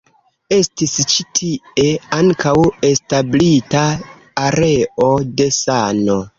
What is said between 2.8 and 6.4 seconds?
establita areo de sano.